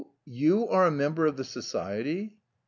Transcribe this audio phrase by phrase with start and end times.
[0.25, 2.35] you are a member of the society?"